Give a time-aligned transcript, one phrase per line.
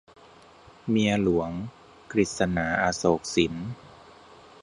[0.89, 1.51] เมียหลวง-
[2.11, 3.53] กฤษณา อโศกสิน